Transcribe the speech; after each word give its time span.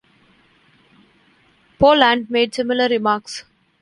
Poland 1.77 2.31
made 2.31 2.55
similar 2.55 2.87
remarks. 2.87 3.43